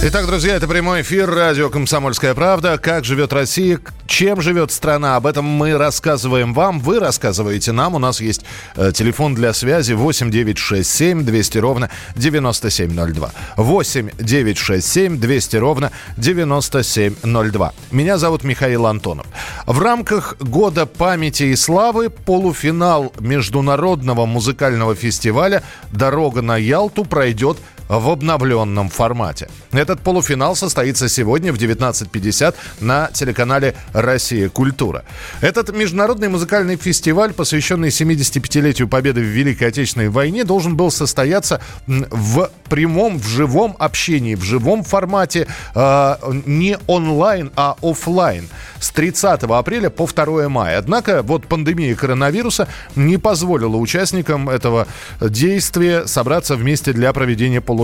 [0.00, 2.78] Итак, друзья, это прямой эфир радио «Комсомольская правда».
[2.78, 7.96] Как живет Россия, чем живет страна, об этом мы рассказываем вам, вы рассказываете нам.
[7.96, 8.44] У нас есть
[8.76, 13.30] э, телефон для связи 8 967 200 ровно 9702.
[13.56, 17.72] 8 967 200 ровно 9702.
[17.90, 19.26] Меня зовут Михаил Антонов.
[19.66, 27.58] В рамках Года памяти и славы полуфинал Международного музыкального фестиваля «Дорога на Ялту» пройдет
[27.88, 29.48] в обновленном формате.
[29.72, 34.48] Этот полуфинал состоится сегодня в 19.50 на телеканале «Россия.
[34.48, 35.04] Культура».
[35.40, 42.50] Этот международный музыкальный фестиваль, посвященный 75-летию победы в Великой Отечественной войне, должен был состояться в
[42.68, 46.16] прямом, в живом общении, в живом формате, э,
[46.46, 48.48] не онлайн, а офлайн
[48.80, 50.78] с 30 апреля по 2 мая.
[50.78, 54.86] Однако вот пандемия коронавируса не позволила участникам этого
[55.20, 57.77] действия собраться вместе для проведения полуфинала.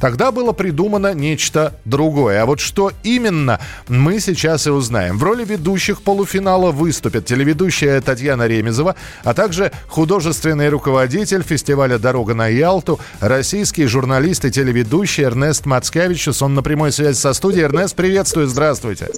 [0.00, 2.42] Тогда было придумано нечто другое.
[2.42, 5.18] А вот что именно, мы сейчас и узнаем.
[5.18, 12.48] В роли ведущих полуфинала выступят телеведущая Татьяна Ремезова, а также художественный руководитель фестиваля «Дорога на
[12.48, 16.42] Ялту», российский журналист и телеведущий Эрнест Мацкевичус.
[16.42, 17.64] Он на прямой связи со студией.
[17.64, 19.08] Эрнест, приветствую, здравствуйте.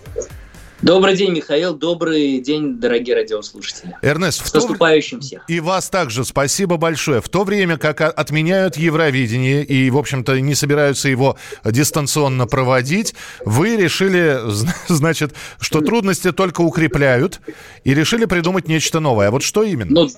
[0.87, 1.75] Добрый день, Михаил.
[1.75, 3.97] Добрый день, дорогие радиослушатели.
[4.03, 5.43] Эрнест, с наступающим всех.
[5.49, 7.21] И вас также спасибо большое.
[7.21, 13.75] В то время, как отменяют Евровидение и, в общем-то, не собираются его дистанционно проводить, вы
[13.75, 14.39] решили,
[14.87, 17.41] значит, что трудности только укрепляют
[17.83, 19.27] и решили придумать нечто новое.
[19.27, 19.91] А вот что именно?
[19.91, 20.09] Ну,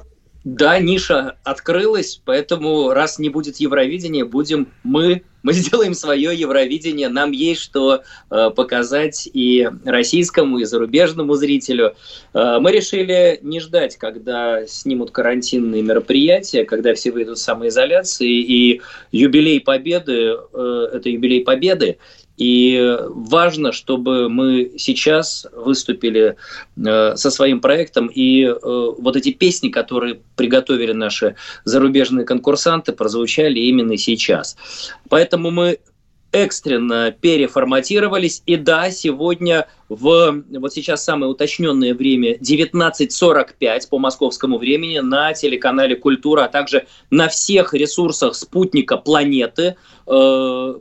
[0.45, 7.09] да, ниша открылась, поэтому раз не будет Евровидения, будем мы, мы сделаем свое Евровидение.
[7.09, 11.95] Нам есть что э, показать и российскому, и зарубежному зрителю.
[12.35, 18.81] Э, мы решили не ждать, когда снимут карантинные мероприятия, когда все выйдут с самоизоляции, и
[19.11, 21.99] юбилей Победы, э, это юбилей Победы,
[22.39, 26.37] и важно, чтобы мы сейчас выступили
[26.77, 31.35] э, со своим проектом, и э, вот эти песни, которые приготовили наши
[31.65, 34.57] зарубежные конкурсанты, прозвучали именно сейчас.
[35.09, 35.79] Поэтому мы
[36.33, 38.43] экстренно переформатировались.
[38.47, 45.97] И да, сегодня в вот сейчас самое уточненное время 19.45 по московскому времени на телеканале
[45.97, 49.77] «Культура», а также на всех ресурсах спутника планеты.
[50.07, 50.75] Э,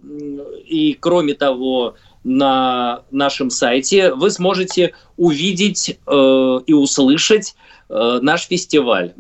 [0.66, 7.56] и кроме того, на нашем сайте вы сможете увидеть э, и услышать
[7.90, 9.14] Э, наш фестиваль.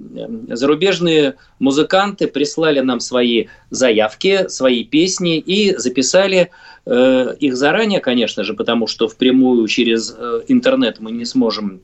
[0.49, 6.51] Зарубежные музыканты прислали нам свои заявки, свои песни и записали
[6.85, 11.81] э, их заранее, конечно же, потому что впрямую через э, интернет мы не сможем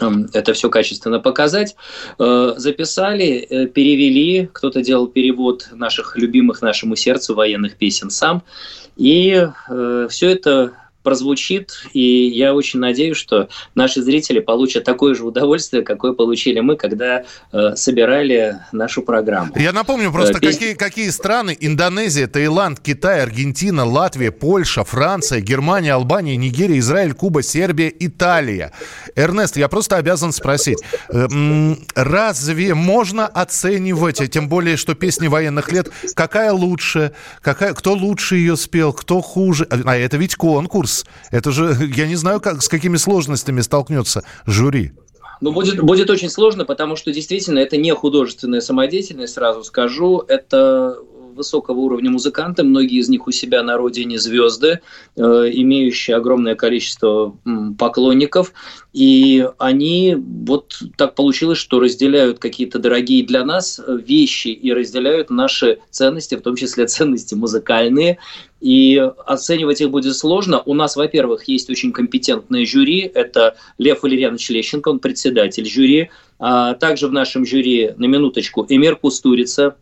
[0.00, 1.76] это все качественно показать.
[2.18, 8.42] Записали, перевели, кто-то делал перевод наших любимых нашему сердцу военных песен сам.
[8.96, 9.46] И
[10.08, 16.12] все это прозвучит, и я очень надеюсь, что наши зрители получат такое же удовольствие, какое
[16.12, 19.52] получили мы, когда э, собирали нашу программу.
[19.56, 20.54] Я напомню просто, э, Пес...
[20.54, 27.42] какие, какие страны, Индонезия, Таиланд, Китай, Аргентина, Латвия, Польша, Франция, Германия, Албания, Нигерия, Израиль, Куба,
[27.42, 28.72] Сербия, Италия.
[29.16, 31.26] Эрнест, я просто обязан спросить, э,
[31.94, 38.56] разве можно оценивать, тем более, что песни военных лет, какая лучше, какая, кто лучше ее
[38.56, 41.04] спел, кто хуже, а это ведь конкурс, конкурс.
[41.30, 44.92] Это же, я не знаю, как, с какими сложностями столкнется жюри.
[45.40, 50.22] Ну, будет, будет очень сложно, потому что действительно это не художественная самодеятельность, сразу скажу.
[50.28, 50.96] Это
[51.34, 54.80] высокого уровня музыканты, многие из них у себя на родине звезды,
[55.16, 57.36] э, имеющие огромное количество
[57.78, 58.52] поклонников,
[58.92, 65.78] и они вот так получилось, что разделяют какие-то дорогие для нас вещи и разделяют наши
[65.90, 68.18] ценности, в том числе ценности музыкальные,
[68.60, 70.62] и оценивать их будет сложно.
[70.64, 73.10] У нас, во-первых, есть очень компетентное жюри.
[73.12, 76.10] Это Лев Валерьянович Лещенко, он председатель жюри.
[76.38, 79.76] А также в нашем жюри, на минуточку, Эмир Кустурица,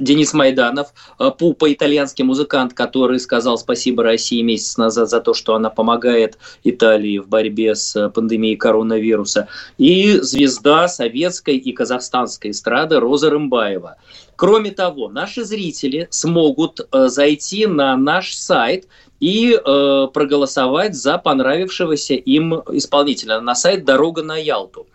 [0.00, 5.54] Денис Майданов, э, пупа итальянский музыкант, который сказал спасибо России месяц назад за то, что
[5.54, 9.48] она помогает Италии в борьбе с э, пандемией коронавируса,
[9.78, 13.96] и звезда советской и казахстанской эстрады Роза Рымбаева.
[14.36, 18.88] Кроме того, наши зрители смогут э, зайти на наш сайт
[19.20, 24.86] и э, проголосовать за понравившегося им исполнителя на сайт «Дорога на Ялту».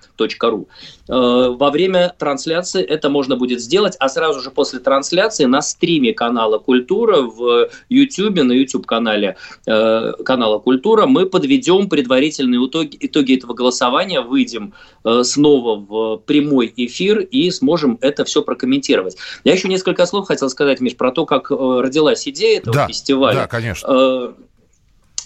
[0.42, 0.68] .ру.
[1.08, 6.14] Э, во время трансляции это можно будет сделать, а сразу же после трансляции на стриме
[6.14, 13.54] канала «Культура» в YouTube, на YouTube-канале э, канала «Культура» мы подведем предварительные итоги, итоги этого
[13.54, 19.18] голосования, выйдем э, снова в прямой эфир и сможем это все прокомментировать.
[19.44, 23.36] Я еще несколько слов хотел сказать, Миш, про то, как родилась идея этого да, фестиваля.
[23.36, 23.88] Да, конечно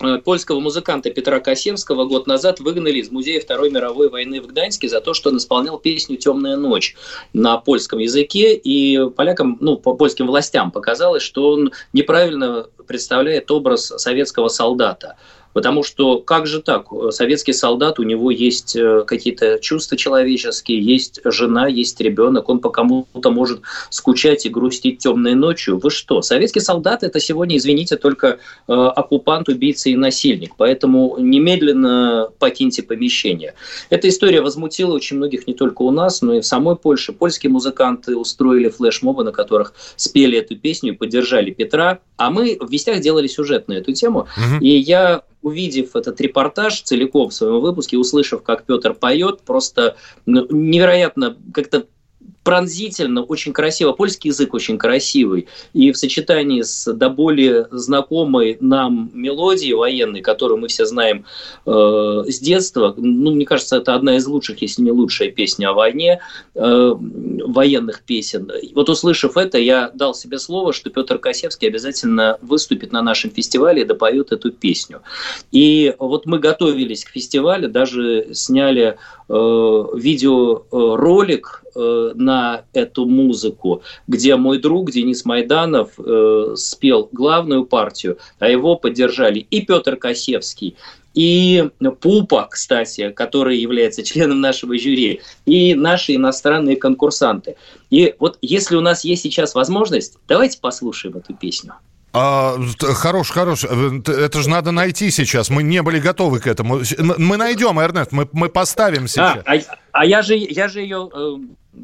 [0.04, 4.90] Э, польского музыканта Петра Косевского год назад выгнали из музея Второй мировой войны в Гданьске
[4.90, 6.96] за то, что он исполнял песню «Темная ночь»
[7.32, 13.86] на польском языке, и полякам, ну, по польским властям показалось, что он неправильно представляет образ
[13.86, 15.16] советского солдата.
[15.54, 16.88] Потому что как же так?
[17.12, 22.70] Советский солдат, у него есть э, какие-то чувства человеческие, есть жена, есть ребенок, он по
[22.70, 25.80] кому-то может скучать и грустить темной ночью.
[25.80, 26.22] Вы что?
[26.22, 30.56] Советский солдат это сегодня, извините, только э, оккупант, убийца и насильник.
[30.58, 33.54] Поэтому немедленно покиньте помещение.
[33.90, 37.14] Эта история возмутила очень многих не только у нас, но и в самой Польше.
[37.14, 42.00] Польские музыканты устроили флешмобы, на которых спели эту песню и поддержали Петра.
[42.18, 44.28] А мы в вестях делали сюжет на эту тему.
[44.38, 44.64] Угу.
[44.64, 50.48] И я увидев этот репортаж целиком в своем выпуске, услышав, как Петр поет, просто ну,
[50.50, 51.86] невероятно как-то
[52.44, 53.94] пронзительно, очень красиво.
[53.94, 55.48] Польский язык очень красивый.
[55.74, 61.26] И в сочетании с до более знакомой нам мелодией военной, которую мы все знаем
[61.66, 65.74] э, с детства, ну, мне кажется, это одна из лучших, если не лучшая песня о
[65.74, 66.20] войне,
[66.56, 66.94] э,
[67.46, 68.52] военных песен.
[68.76, 73.84] Вот услышав это, я дал себе слово, что Петр Косевский обязательно выступит на нашем фестивале
[73.84, 75.02] и допоет эту песню.
[75.52, 78.98] И вот мы готовились к фестивалю, даже сняли
[79.30, 79.34] э,
[79.96, 82.33] видеоролик Э, на
[82.74, 89.62] эту музыку, где мой друг Денис Майданов э, спел главную партию, а его поддержали и
[89.62, 90.76] Петр Косевский,
[91.14, 91.70] и
[92.02, 97.56] Пупа, кстати, который является членом нашего жюри, и наши иностранные конкурсанты.
[97.90, 101.74] И вот если у нас есть сейчас возможность, давайте послушаем эту песню.
[102.14, 103.66] А, хорош, хорош.
[103.68, 105.50] Э, это же надо найти сейчас.
[105.50, 106.82] Мы не были готовы к этому.
[107.18, 109.38] Мы найдем, Эрнест, мы, мы поставим а, сейчас.
[109.46, 109.60] А, а,
[109.92, 111.36] а я же, я же ее э,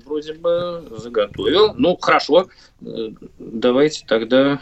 [0.05, 1.73] вроде бы заготовил.
[1.75, 2.47] Ну, хорошо.
[2.81, 3.09] Э,
[3.39, 4.61] давайте тогда...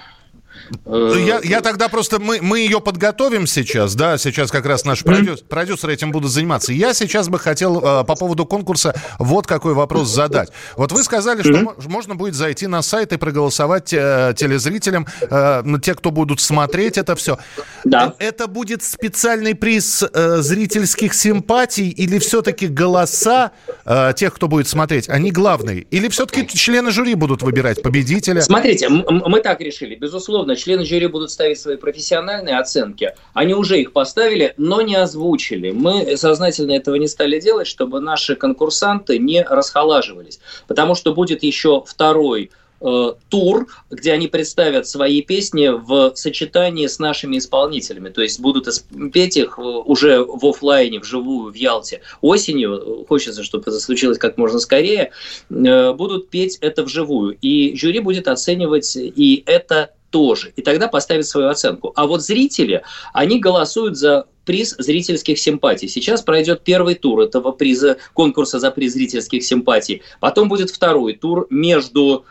[0.86, 5.04] Э, я, я тогда просто, мы, мы ее подготовим сейчас, да, сейчас как раз наш
[5.04, 6.74] продюсер, продюсеры этим будут заниматься.
[6.74, 10.50] Я сейчас бы хотел э, по поводу конкурса вот какой вопрос задать.
[10.76, 15.96] Вот вы сказали, что можно будет зайти на сайт и проголосовать э, телезрителям, э, те,
[15.96, 17.38] кто будут смотреть это все.
[17.84, 18.16] Да.
[18.20, 23.52] Э, это будет специальный приз э, зрительских симпатий или все-таки голоса
[23.86, 25.82] э, тех, кто будет смотреть, они главные?
[25.92, 28.42] Или все-таки члены жюри будут выбирать победителя?
[28.42, 29.96] Смотрите, мы так решили.
[29.96, 33.14] Безусловно, члены жюри будут ставить свои профессиональные оценки.
[33.34, 35.72] Они уже их поставили, но не озвучили.
[35.72, 40.40] Мы сознательно этого не стали делать, чтобы наши конкурсанты не расхолаживались.
[40.68, 42.52] Потому что будет еще второй
[42.82, 48.10] э, тур, где они представят свои песни в сочетании с нашими исполнителями.
[48.10, 48.68] То есть будут
[49.14, 52.02] петь их уже в офлайне, вживую, в Ялте.
[52.22, 55.12] Осенью, хочется, чтобы это случилось как можно скорее,
[55.50, 57.38] э, будут петь это вживую.
[57.42, 60.54] И жюри будет оценивать и это тоже.
[60.56, 61.92] И тогда поставит свою оценку.
[61.96, 62.84] А вот зрители,
[63.14, 65.88] они голосуют за приз зрительских симпатий.
[65.90, 70.02] Сейчас пройдет первый тур этого приза, конкурса за приз зрительских симпатий.
[70.20, 72.26] Потом будет второй тур между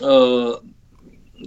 [0.00, 0.54] э,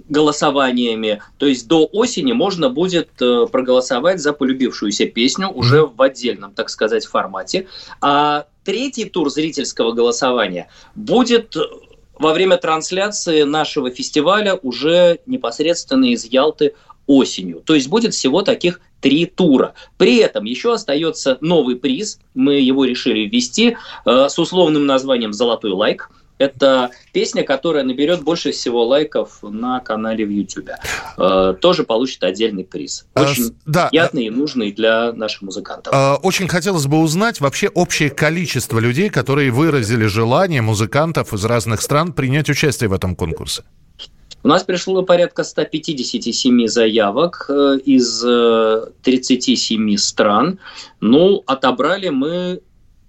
[0.08, 1.22] голосованиями.
[1.38, 6.70] То есть до осени можно будет э, проголосовать за полюбившуюся песню уже в отдельном, так
[6.70, 7.68] сказать, формате.
[8.00, 11.54] А третий тур зрительского голосования будет
[12.18, 16.74] во время трансляции нашего фестиваля уже непосредственно из Ялты
[17.06, 17.62] осенью.
[17.64, 19.74] То есть будет всего таких три тура.
[19.98, 25.72] При этом еще остается новый приз, мы его решили ввести э, с условным названием «Золотой
[25.72, 26.10] лайк».
[26.38, 30.70] Это песня, которая наберет больше всего лайков на канале в YouTube.
[31.16, 33.06] Э, тоже получит отдельный приз.
[33.14, 33.88] А, очень а, да.
[33.88, 35.92] приятный и нужный для наших музыкантов.
[35.94, 41.80] А, очень хотелось бы узнать вообще общее количество людей, которые выразили желание музыкантов из разных
[41.80, 43.62] стран принять участие в этом конкурсе.
[44.42, 50.58] У нас пришло порядка 157 заявок э, из 37 э, стран.
[51.00, 52.60] Ну, отобрали мы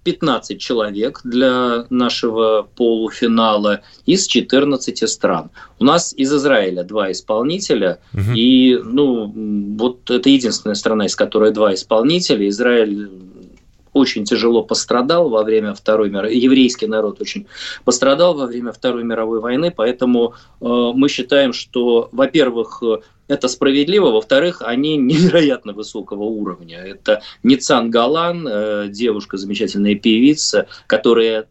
[0.06, 5.50] 15 человек для нашего полуфинала из 14 стран.
[5.80, 8.32] У нас из Израиля два исполнителя, угу.
[8.36, 9.32] и ну
[9.76, 12.48] вот это единственная страна, из которой два исполнителя.
[12.48, 13.10] Израиль
[13.92, 17.46] очень тяжело пострадал во время Второй мировой, еврейский народ очень
[17.84, 22.82] пострадал во время Второй мировой войны, поэтому э, мы считаем, что, во-первых,
[23.28, 24.10] это справедливо.
[24.10, 26.78] Во-вторых, они невероятно высокого уровня.
[26.78, 31.46] Это Ницан Галан, э, девушка, замечательная певица, которая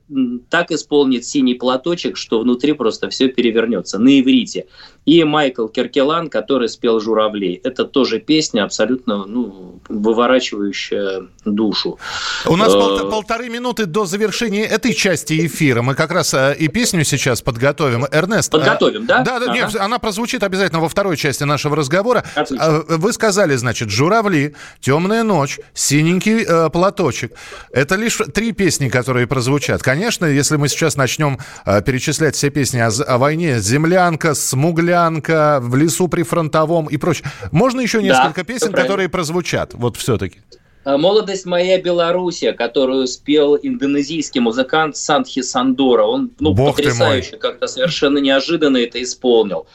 [0.49, 4.67] так исполнит синий платочек, что внутри просто все перевернется на иврите.
[5.05, 7.61] И Майкл Киркелан, который спел «Журавлей».
[7.63, 11.99] Это тоже песня абсолютно ну, выворачивающая душу.
[12.47, 15.83] У нас пол- полторы минуты до завершения этой части эфира.
[15.83, 18.05] Мы как раз и песню сейчас подготовим.
[18.11, 18.51] Эрнест.
[18.51, 19.21] Подготовим, да?
[19.21, 19.45] Да, да.
[19.45, 19.53] Ага.
[19.53, 22.23] Нет, она прозвучит обязательно во второй части нашего разговора.
[22.35, 22.83] Отлично.
[22.87, 27.33] Вы сказали, значит, «Журавли», «Темная ночь», «Синенький э, платочек».
[27.71, 29.81] Это лишь три песни, которые прозвучат.
[29.81, 35.75] Конечно, если мы сейчас начнем э, перечислять все песни о, о войне, «Землянка», «Смуглянка», «В
[35.75, 37.29] лесу при фронтовом» и прочее.
[37.51, 39.73] Можно еще несколько да, песен, которые прозвучат?
[39.73, 40.39] Вот все-таки.
[40.85, 46.03] Э, «Молодость моя Белоруссия», которую спел индонезийский музыкант Сандхи Сандора.
[46.03, 49.65] Он ну, Бог потрясающе, как-то совершенно неожиданно это исполнил.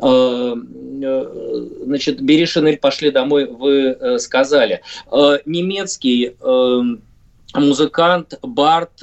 [0.00, 0.54] Э,
[1.02, 2.46] э, значит, «Бери
[2.80, 4.82] пошли домой», вы сказали.
[5.44, 6.36] Немецкий
[7.54, 9.02] музыкант Барт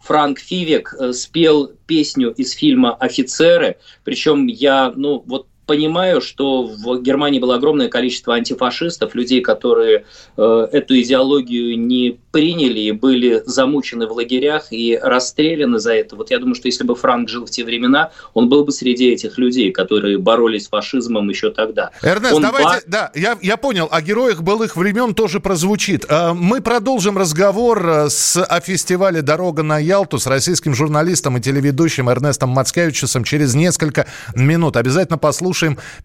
[0.00, 7.40] Франк Фивек спел песню из фильма «Офицеры», причем я, ну, вот понимаю, что в Германии
[7.40, 10.04] было огромное количество антифашистов, людей, которые
[10.36, 16.16] э, эту идеологию не приняли и были замучены в лагерях и расстреляны за это.
[16.16, 19.10] Вот я думаю, что если бы Франк жил в те времена, он был бы среди
[19.10, 21.90] этих людей, которые боролись с фашизмом еще тогда.
[22.02, 22.80] Эрнест, он давайте, ба...
[22.86, 26.06] да, я, я понял, о героях былых времен тоже прозвучит.
[26.08, 31.40] Э, мы продолжим разговор э, с, о фестивале «Дорога на Ялту» с российским журналистом и
[31.40, 34.76] телеведущим Эрнестом Мацкевичусом через несколько минут.
[34.76, 35.55] Обязательно послушаем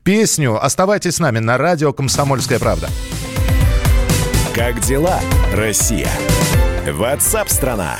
[0.04, 0.64] песню.
[0.64, 2.90] Оставайтесь с нами на радио «Комсомольская правда».
[4.54, 5.20] Как дела,
[5.54, 6.10] Россия?
[6.86, 7.98] Ватсап-страна!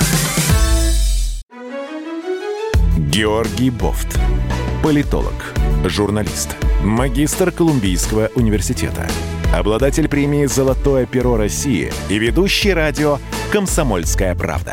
[2.98, 4.18] Георгий Бофт.
[4.82, 5.34] Политолог,
[5.84, 9.06] журналист, магистр Колумбийского университета,
[9.54, 13.18] обладатель премии «Золотое перо России» и ведущий радио
[13.52, 14.72] «Комсомольская правда».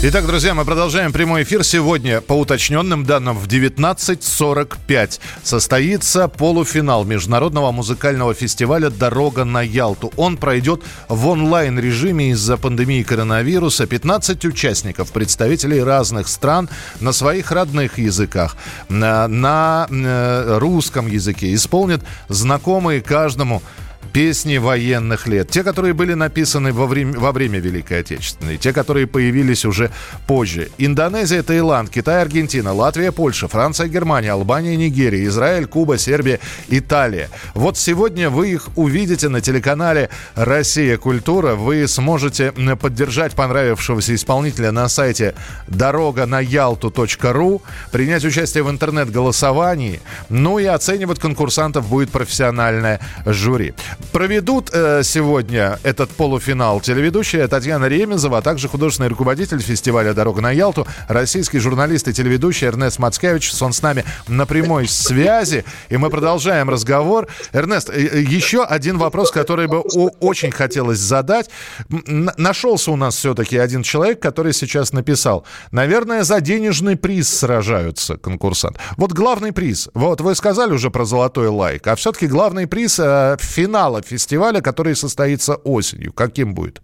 [0.00, 1.64] Итак, друзья, мы продолжаем прямой эфир.
[1.64, 10.12] Сегодня, по уточненным данным, в 19.45 состоится полуфинал Международного музыкального фестиваля «Дорога на Ялту».
[10.16, 13.88] Он пройдет в онлайн-режиме из-за пандемии коронавируса.
[13.88, 16.68] 15 участников, представителей разных стран
[17.00, 18.56] на своих родных языках,
[18.88, 23.64] на, на э, русском языке исполнят знакомые каждому
[24.12, 25.50] песни военных лет.
[25.50, 29.90] Те, которые были написаны во время, во время Великой Отечественной, те, которые появились уже
[30.26, 30.70] позже.
[30.78, 37.28] Индонезия, Таиланд, Китай, Аргентина, Латвия, Польша, Франция, Германия, Албания, Нигерия, Израиль, Куба, Сербия, Италия.
[37.54, 40.96] Вот сегодня вы их увидите на телеканале «Россия.
[40.96, 41.54] Культура».
[41.54, 45.34] Вы сможете поддержать понравившегося исполнителя на сайте
[45.66, 47.62] дорога на ялту.ру,
[47.92, 53.74] принять участие в интернет-голосовании, ну и оценивать конкурсантов будет профессиональное жюри.
[54.12, 60.50] Проведут э, сегодня этот полуфинал телеведущая Татьяна Ремезова, а также художественный руководитель фестиваля «Дорога на
[60.50, 63.52] Ялту», российский журналист и телеведущий Эрнест Мацкевич.
[63.60, 67.28] Он с нами на прямой связи, и мы продолжаем разговор.
[67.52, 71.50] Эрнест, э, э, еще один вопрос, который бы очень хотелось задать.
[71.88, 75.44] Нашелся у нас все-таки один человек, который сейчас написал.
[75.70, 78.78] Наверное, за денежный приз сражаются конкурсант.
[78.96, 79.90] Вот главный приз.
[79.92, 84.60] Вот вы сказали уже про золотой лайк, а все-таки главный приз э, финал финала фестиваля,
[84.60, 86.12] который состоится осенью?
[86.12, 86.80] Каким будет?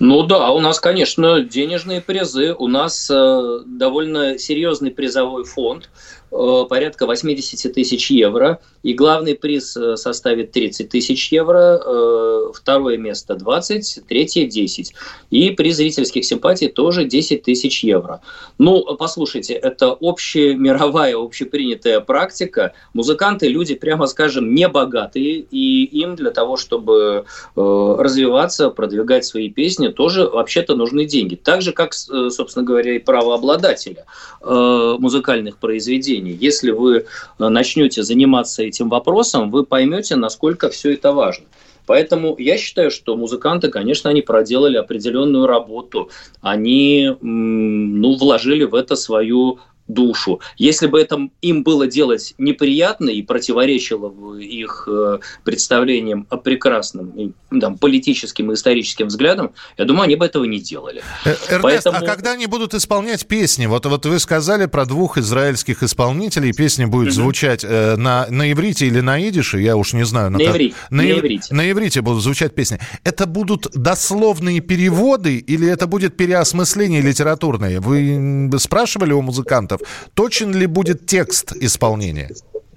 [0.00, 2.54] Ну да, у нас, конечно, денежные призы.
[2.58, 5.90] У нас э, довольно серьезный призовой фонд.
[6.32, 8.58] Э, порядка 80 тысяч евро.
[8.82, 14.94] И главный приз э, составит 30 тысяч евро, э, второе место 20, третье 10.
[15.30, 18.22] И приз зрительских симпатий тоже 10 тысяч евро.
[18.58, 22.72] Ну, послушайте, это общая мировая, общепринятая практика.
[22.94, 27.24] Музыканты люди, прямо скажем, не богатые, и им для того, чтобы
[27.54, 31.34] развиваться, продвигать свои песни, тоже вообще-то нужны деньги.
[31.34, 34.06] Так же, как, собственно говоря, и правообладателя
[34.42, 36.36] музыкальных произведений обучении.
[36.40, 37.04] Если вы
[37.38, 41.46] э, начнете заниматься этим вопросом, вы поймете, насколько все это важно.
[41.86, 46.10] Поэтому я считаю, что музыканты, конечно, они проделали определенную работу.
[46.40, 49.58] Они ну, вложили в это свою
[49.92, 50.40] душу.
[50.56, 57.34] Если бы это им было делать неприятно и противоречило бы их э, представлениям о прекрасном
[57.60, 61.02] там, политическим и историческим взглядам, я думаю, они бы этого не делали.
[61.24, 61.98] Э, Эрнест, а Поэтому...
[61.98, 63.66] а когда они будут исполнять песни?
[63.66, 67.14] Вот, вот вы сказали про двух израильских исполнителей, песня будет угу.
[67.14, 70.30] звучать э, на, на иврите или на идише, я уж не знаю.
[70.30, 70.76] На, на, иврите.
[70.90, 71.54] на, на иврите.
[71.54, 72.78] На иврите будут звучать песни.
[73.04, 77.80] Это будут дословные переводы или это будет переосмысление литературное?
[77.80, 79.81] Вы спрашивали у музыкантов,
[80.14, 82.30] точен ли будет текст исполнения?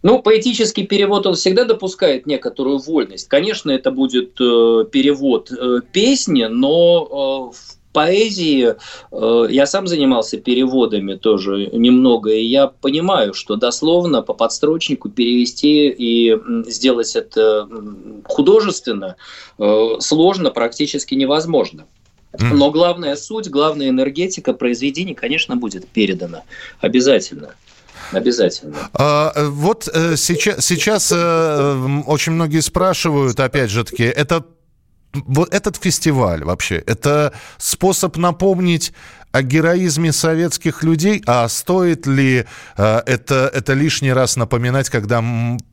[0.03, 3.27] Ну, поэтический перевод, он всегда допускает некоторую вольность.
[3.27, 8.75] Конечно, это будет э, перевод э, песни, но э, в поэзии
[9.11, 15.87] э, я сам занимался переводами тоже немного, и я понимаю, что дословно по подстрочнику перевести
[15.87, 17.67] и сделать это
[18.25, 19.15] художественно
[19.57, 21.85] э, сложно, практически невозможно.
[22.39, 26.43] Но главная суть, главная энергетика произведений, конечно, будет передана
[26.79, 27.55] обязательно.
[28.11, 28.75] Обязательно.
[28.93, 34.45] А, вот э, сейчас, сейчас э, очень многие спрашивают, опять же таки, это
[35.13, 38.93] вот этот фестиваль вообще, это способ напомнить
[39.35, 42.45] о героизме советских людей, а стоит ли
[42.77, 45.21] э, это, это лишний раз напоминать, когда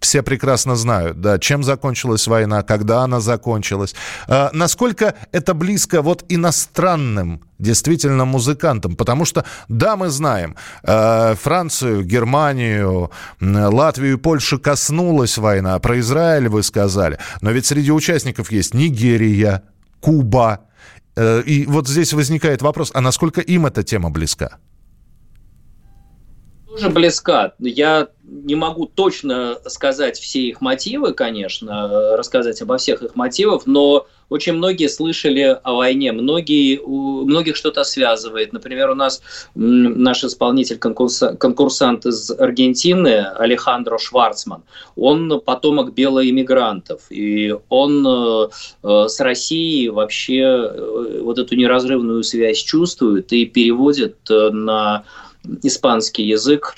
[0.00, 3.94] все прекрасно знают, да, чем закончилась война, когда она закончилась,
[4.26, 12.02] э, насколько это близко вот иностранным действительно музыкантам, потому что, да, мы знаем, э, Францию,
[12.02, 19.62] Германию, Латвию, Польшу коснулась война, про Израиль вы сказали, но ведь среди участников есть Нигерия,
[20.00, 20.62] Куба,
[21.16, 24.58] и вот здесь возникает вопрос, а насколько им эта тема близка?
[26.72, 27.52] Тоже близка.
[27.58, 34.06] Я не могу точно сказать все их мотивы, конечно, рассказать обо всех их мотивах, но
[34.30, 38.54] очень многие слышали о войне, многие, у многих что-то связывает.
[38.54, 39.20] Например, у нас
[39.54, 44.62] наш исполнитель, конкурсант из Аргентины, Алехандро Шварцман,
[44.96, 48.48] он потомок белоиммигрантов, и он э,
[48.82, 55.04] э, с Россией вообще э, вот эту неразрывную связь чувствует и переводит на
[55.62, 56.76] испанский язык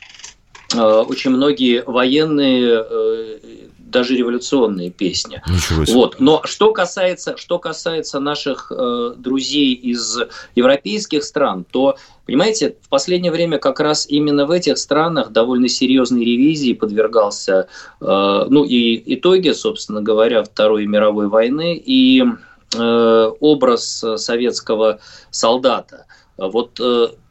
[0.74, 3.38] Э, очень многие военные э,
[3.78, 5.40] даже революционные песни.
[5.92, 6.16] Вот.
[6.18, 10.18] Но что касается, что касается наших э, друзей из
[10.56, 16.24] европейских стран, то, понимаете, в последнее время как раз именно в этих странах довольно серьезной
[16.24, 17.68] ревизии подвергался,
[18.00, 22.24] ну и итоги, собственно говоря, Второй мировой войны и
[22.76, 24.98] образ советского
[25.30, 26.06] солдата.
[26.36, 26.80] Вот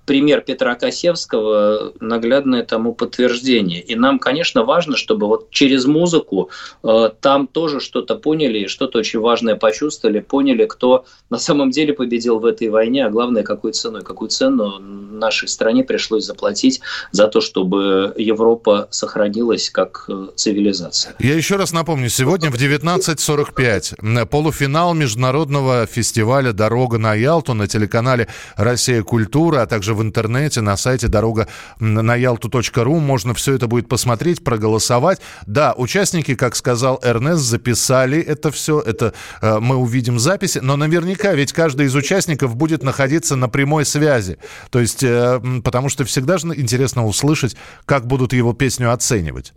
[0.06, 3.82] пример Петра Косевского наглядное тому подтверждение.
[3.82, 6.50] И нам, конечно, важно, чтобы вот через музыку
[6.84, 12.40] э, там тоже что-то поняли, что-то очень важное почувствовали, поняли, кто на самом деле победил
[12.40, 17.40] в этой войне, а главное, какой ценой, какую цену нашей стране пришлось заплатить за то,
[17.40, 21.16] чтобы Европа сохранилась как э, цивилизация.
[21.20, 28.28] Я еще раз напомню, сегодня в 19.45 полуфинал международного фестиваля «Дорога на Ялту» на телеканале
[28.56, 29.04] «Россия.
[29.04, 31.48] Культура», а также в интернете, на сайте дорога
[31.80, 33.00] на ялту.ру.
[33.00, 35.20] Можно все это будет посмотреть, проголосовать.
[35.48, 38.80] Да, участники, как сказал Эрнест, записали это все.
[38.80, 40.60] Это э, мы увидим записи.
[40.62, 44.38] Но наверняка ведь каждый из участников будет находиться на прямой связи.
[44.70, 49.54] То есть, э, потому что всегда же интересно услышать, как будут его песню оценивать.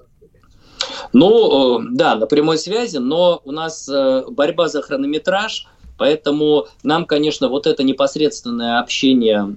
[1.12, 5.66] Ну, э, да, на прямой связи, но у нас э, борьба за хронометраж,
[5.98, 9.56] поэтому нам, конечно, вот это непосредственное общение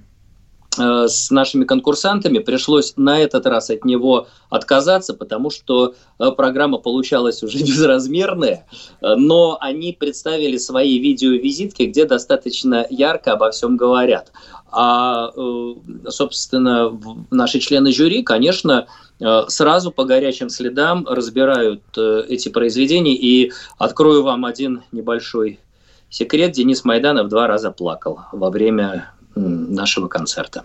[0.77, 7.43] с нашими конкурсантами пришлось на этот раз от него отказаться, потому что э, программа получалась
[7.43, 8.65] уже безразмерная,
[9.01, 14.31] э, но они представили свои видеовизитки, где достаточно ярко обо всем говорят.
[14.71, 15.31] А,
[16.09, 16.95] собственно,
[17.31, 18.85] наши члены жюри, конечно,
[19.47, 23.15] сразу по горячим следам разбирают эти произведения.
[23.15, 25.59] И открою вам один небольшой
[26.11, 26.51] секрет.
[26.51, 30.63] Денис Майданов два раза плакал во время нашего концерта.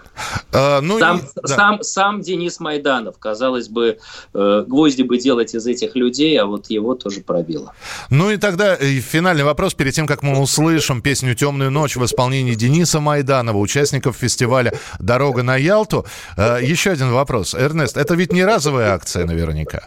[0.52, 1.48] А, ну сам, и, да.
[1.48, 3.98] сам, сам Денис Майданов, казалось бы,
[4.34, 7.72] э, гвозди бы делать из этих людей, а вот его тоже пробило.
[8.10, 12.04] Ну и тогда и финальный вопрос, перед тем, как мы услышим песню «Темную ночь» в
[12.04, 16.06] исполнении Дениса Майданова, участников фестиваля «Дорога на Ялту».
[16.36, 17.54] Э, еще один вопрос.
[17.54, 19.86] Эрнест, это ведь не разовая акция наверняка?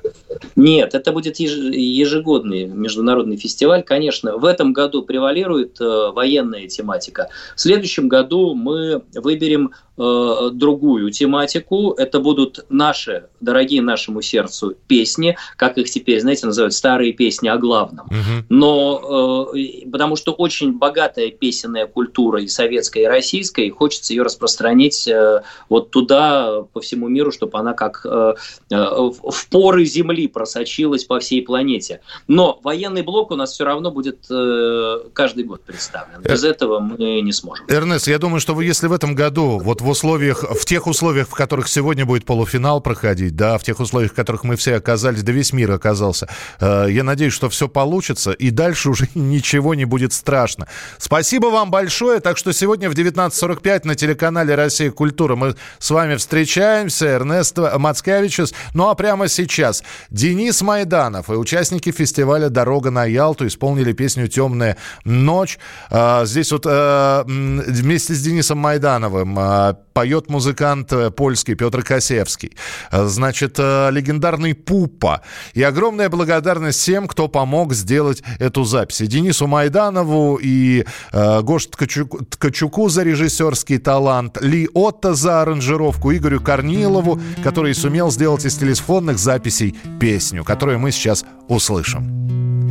[0.56, 4.38] Нет, это будет ежегодный международный фестиваль, конечно.
[4.38, 7.30] В этом году превалирует э, военная тематика.
[7.56, 8.77] В следующем году мы
[9.13, 11.94] выберем э, другую тематику.
[11.94, 17.58] Это будут наши, дорогие нашему сердцу песни, как их теперь, знаете, называют старые песни о
[17.58, 18.08] главном.
[18.08, 18.46] Угу.
[18.50, 24.24] Но э, потому что очень богатая песенная культура и советская, и российская, и хочется ее
[24.24, 28.36] распространить э, вот туда, по всему миру, чтобы она как э,
[28.72, 32.02] э, в поры земли просочилась по всей планете.
[32.28, 36.22] Но военный блок у нас все равно будет э, каждый год представлен.
[36.22, 37.66] Без этого мы не сможем.
[37.68, 41.32] Эрнест, я думаю, что если в этом году, вот в условиях, в тех условиях, в
[41.32, 45.32] которых сегодня будет полуфинал проходить, да, в тех условиях, в которых мы все оказались, да
[45.32, 50.13] весь мир оказался, э, я надеюсь, что все получится, и дальше уже ничего не будет
[50.13, 50.67] страшно.
[50.98, 52.20] Спасибо вам большое.
[52.20, 54.91] Так что сегодня в 19.45 на телеканале «Россия.
[54.91, 57.08] Культура» мы с вами встречаемся.
[57.08, 58.54] Эрнест Мацкевичус.
[58.74, 64.78] Ну а прямо сейчас Денис Майданов и участники фестиваля «Дорога на Ялту» исполнили песню «Темная
[65.04, 65.58] ночь».
[65.89, 72.56] А, здесь вот а, вместе с Денисом Майдановым а, поет музыкант э, польский Петр Косевский.
[72.92, 75.22] Значит, легендарный Пупа.
[75.54, 79.02] И огромная благодарность всем, кто помог сделать эту запись.
[79.02, 86.14] И Денису Майданову, и э, Гош Ткачуку, Ткачуку за режиссерский талант, Ли Отто за аранжировку,
[86.14, 92.66] Игорю Корнилову, который сумел сделать из телефонных записей песню, которую мы сейчас услышим.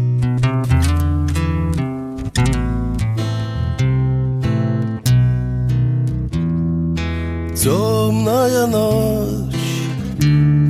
[7.57, 9.55] темная ночь.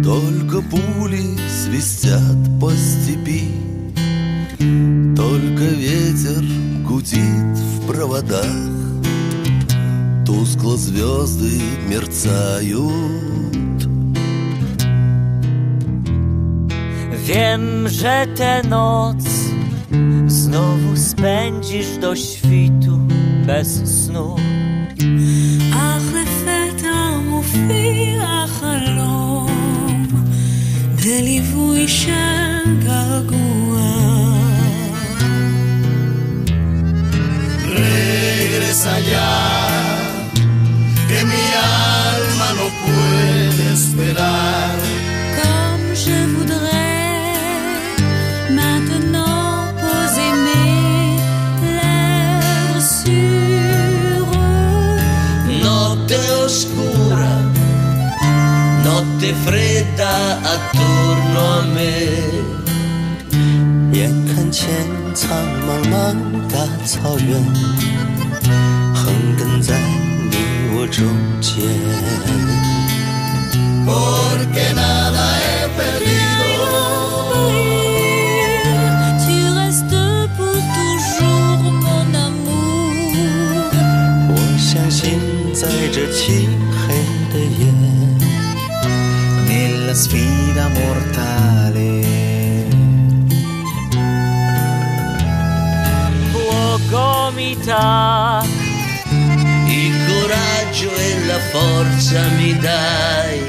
[0.05, 3.51] Только пули свистят по степи.
[5.16, 6.44] Только ветер
[6.88, 8.46] гудит в проводах.
[10.25, 13.27] Тускло звезды мерцают.
[17.27, 19.33] Wiem, же ты ночь,
[20.29, 23.01] znowu spędzisz do świtu
[23.44, 24.37] bez snu.
[25.75, 26.36] Ach,
[27.36, 30.08] מופיע חלום
[30.95, 33.51] בליווי של געגוע.
[38.71, 39.34] Regresa ya,
[41.10, 41.45] que mi
[41.86, 44.77] alma no puede esperar.
[45.38, 45.89] Comme
[59.44, 61.87] Fredda attorno a me.
[63.92, 64.64] 眼看前
[65.14, 65.25] 苍
[65.66, 65.94] 茫茫
[66.49, 67.42] 大草原，
[68.94, 69.05] 横
[69.37, 69.79] 亘在
[70.31, 70.37] 你
[70.75, 71.07] 我中
[71.40, 71.55] 间。
[97.66, 98.44] Dà
[99.66, 103.40] Il coraggio e la forza mi dai.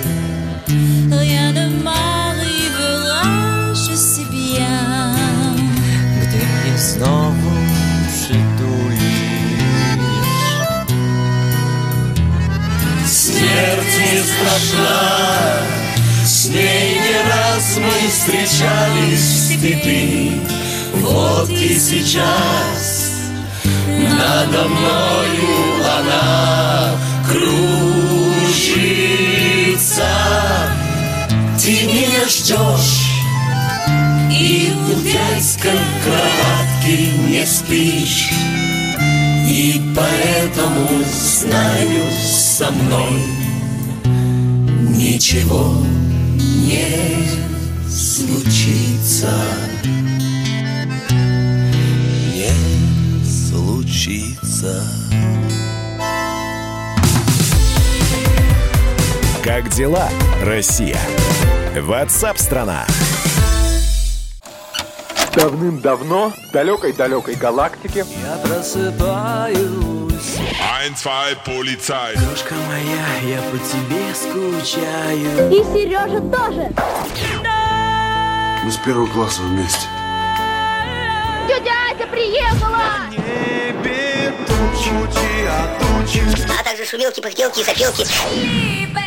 [1.10, 3.22] Rien ne m'arrivera,
[3.74, 5.54] je sais bien.
[6.22, 7.52] gdy mnie znowu
[8.10, 9.18] przytulisz.
[13.06, 15.00] Смерть не страшна,
[16.26, 20.42] с ней не раз мы встречались в степи.
[21.04, 22.77] Вот и сейчас
[24.38, 25.50] надо мною
[26.00, 26.96] она
[27.28, 27.58] кружится.
[31.60, 33.08] Ты меня ждешь
[34.32, 36.98] и в детской кроватке
[37.28, 38.30] не спишь.
[39.50, 43.24] И поэтому знаю со мной
[44.96, 45.74] ничего
[46.38, 46.90] не
[47.90, 49.34] случится.
[54.08, 54.84] Случится.
[59.44, 60.10] Как дела,
[60.44, 61.00] Россия?
[61.76, 62.86] Ватсап-страна!
[65.34, 69.58] Давным-давно в далекой-далекой галактике Я просыпаюсь.
[70.82, 72.16] Ein, zwei, Polizei.
[72.16, 75.52] Крошка моя, я по тебе скучаю.
[75.52, 76.72] И Сережа тоже.
[78.64, 79.86] Мы с первого класса вместе.
[81.48, 81.77] Тетя
[82.18, 82.82] Приехала!
[86.60, 88.08] А также шумелки, пыхтелки и сопелки.
[88.34, 89.07] Либе,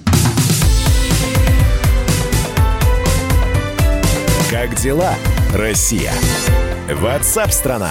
[4.51, 5.13] Как дела,
[5.53, 6.11] Россия?
[6.89, 7.89] Ватсап-страна!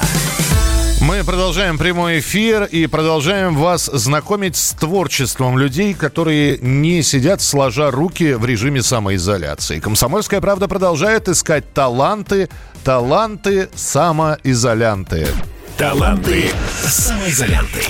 [1.01, 7.91] Мы продолжаем прямой эфир и продолжаем вас знакомить с творчеством людей, которые не сидят сложа
[7.91, 9.81] руки в режиме самоизоляции.
[9.81, 12.51] Комсомольская правда продолжает искать таланты,
[12.85, 15.29] таланты самоизолянты.
[15.81, 16.51] Таланты
[16.83, 17.81] самоизолянты.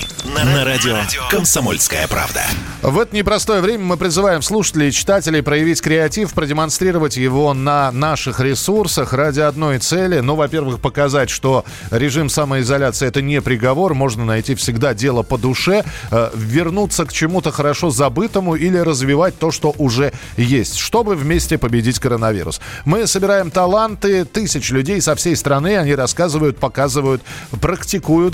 [0.45, 0.95] На радио
[1.29, 2.41] «Комсомольская правда».
[2.81, 8.39] В это непростое время мы призываем слушателей и читателей проявить креатив, продемонстрировать его на наших
[8.39, 10.19] ресурсах ради одной цели.
[10.19, 15.83] Ну, во-первых, показать, что режим самоизоляции– это не приговор, можно найти всегда дело по душе,
[16.11, 21.99] э, вернуться к чему-то хорошо забытому или развивать то, что уже есть, чтобы вместе победить
[21.99, 22.61] коронавирус.
[22.85, 27.21] Мы собираем таланты тысяч людей со всей страны, они рассказывают, показывают,
[27.59, 27.80] практикуют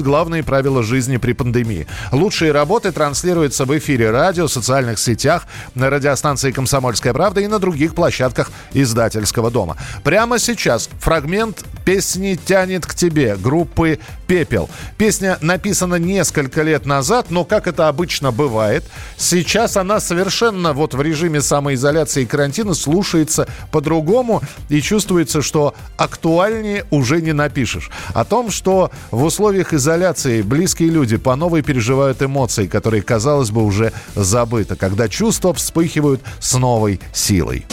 [0.02, 1.88] главные правила жизни при пандемии.
[2.12, 7.96] Лучшие работы транслируются в эфире радио, социальных сетях, на радиостанции «Комсомольская правда» и на других
[7.96, 9.78] площадках издательского дома.
[10.04, 14.70] Прямо сейчас фрагмент песни «Тянет к тебе» группы «Пепел».
[14.98, 18.84] Песня написана несколько лет назад, но, как это обычно бывает,
[19.18, 26.86] сейчас она совершенно вот в режиме самоизоляции и карантина слушается по-другому и чувствуется, что актуальнее
[26.92, 27.90] уже не напишешь.
[28.14, 33.64] О том, что в условиях изоляции близкие люди по новой переживают эмоции, которые, казалось бы,
[33.64, 37.64] уже забыты, когда чувства вспыхивают с новой силой.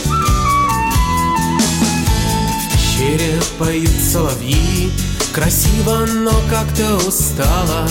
[2.75, 4.91] В поют соловьи
[5.33, 7.89] Красиво, но как-то устала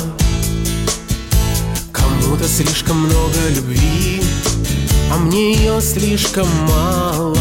[1.92, 4.22] Кому-то слишком много любви
[5.12, 7.38] А мне ее слишком мало.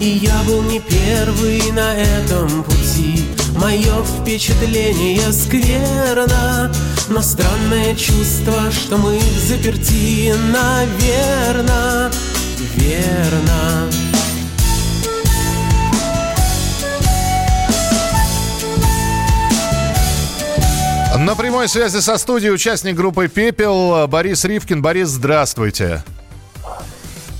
[0.00, 3.29] И я был не первый на этом пути
[3.60, 6.72] Мое впечатление скверно
[7.10, 12.10] Но странное чувство, что мы заперти Наверно,
[12.74, 13.90] верно
[21.18, 24.80] На прямой связи со студией участник группы «Пепел» Борис Ривкин.
[24.80, 26.02] Борис, здравствуйте.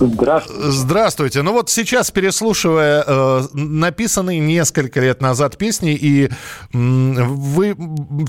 [0.00, 0.62] Здравствуйте.
[0.70, 1.42] Здравствуйте.
[1.42, 6.30] Ну вот сейчас, переслушивая э, написанные несколько лет назад песни, и э,
[6.72, 7.76] вы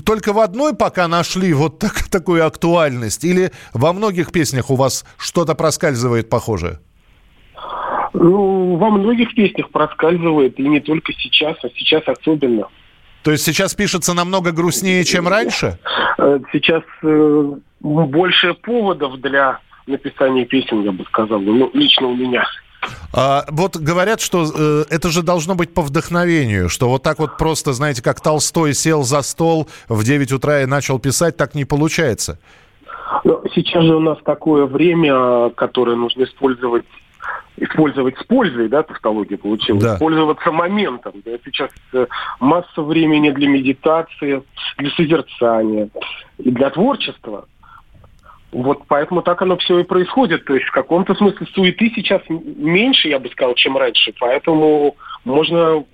[0.04, 3.24] только в одной пока нашли вот так, такую актуальность?
[3.24, 6.78] Или во многих песнях у вас что-то проскальзывает похожее?
[8.12, 12.68] Ну, во многих песнях проскальзывает, и не только сейчас, а сейчас особенно.
[13.22, 15.78] То есть сейчас пишется намного грустнее, чем раньше?
[16.18, 22.44] Э, Сейчас э, больше поводов для написания песен, я бы сказал, ну, лично у меня.
[23.14, 27.36] А, вот говорят, что э, это же должно быть по вдохновению, что вот так вот
[27.36, 31.64] просто, знаете, как Толстой сел за стол в 9 утра и начал писать, так не
[31.64, 32.38] получается.
[33.24, 36.84] Но сейчас же у нас такое время, которое нужно использовать
[37.58, 39.96] использовать с пользой, да, тавтология получилась, Да.
[39.98, 41.12] пользоваться моментом.
[41.24, 41.32] Да.
[41.44, 42.06] Сейчас э,
[42.40, 44.42] масса времени для медитации,
[44.78, 45.88] для созерцания
[46.38, 47.44] и для творчества.
[48.52, 50.44] Вот поэтому так оно все и происходит.
[50.44, 54.12] То есть в каком-то смысле суеты сейчас меньше, я бы сказал, чем раньше.
[54.20, 55.84] Поэтому можно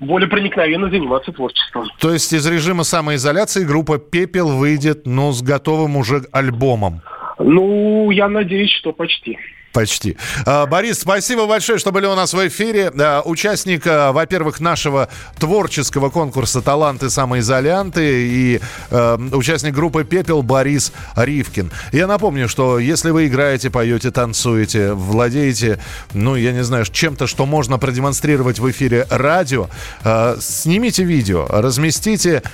[0.00, 1.86] более проникновенно заниматься творчеством.
[1.98, 7.00] То есть из режима самоизоляции группа «Пепел» выйдет, ну, с готовым уже альбомом.
[7.38, 9.38] Ну, я надеюсь, что почти.
[9.74, 10.16] Почти.
[10.46, 12.92] А, Борис, спасибо большое, что были у нас в эфире.
[12.96, 15.08] А, Участник, а, во-первых, нашего
[15.40, 18.60] творческого конкурса «Таланты самоизолянты» и
[18.90, 21.72] э, участник группы «Пепел» Борис Ривкин.
[21.90, 25.80] Я напомню, что если вы играете, поете, танцуете, владеете,
[26.12, 29.68] ну, я не знаю, чем-то, что можно продемонстрировать в эфире радио,
[30.38, 32.44] снимите видео, разместите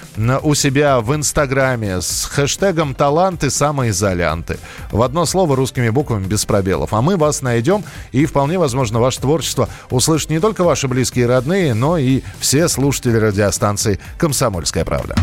[0.43, 4.59] у себя в Инстаграме с хэштегом «Таланты самоизолянты».
[4.91, 6.95] В одно слово русскими буквами без пробелов.
[6.95, 11.29] А мы вас найдем, и вполне возможно, ваше творчество услышат не только ваши близкие и
[11.29, 15.16] родные, но и все слушатели радиостанции «Комсомольская правда».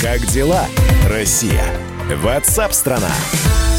[0.00, 0.66] Как дела,
[1.08, 1.64] Россия?
[2.22, 3.10] Ватсап-страна!